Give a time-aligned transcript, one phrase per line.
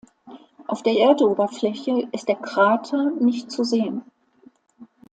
[0.65, 4.01] Auf der Erdoberfläche ist der Krater nicht zu sehen.